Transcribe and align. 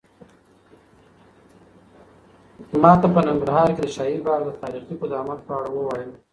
ماته 2.81 3.07
په 3.13 3.21
ننګرهار 3.27 3.69
کې 3.75 3.81
د 3.83 3.89
شاهي 3.95 4.17
باغ 4.25 4.39
د 4.45 4.49
تاریخي 4.61 4.95
قدامت 5.01 5.39
په 5.47 5.51
اړه 5.57 5.69
ووایه. 5.73 6.09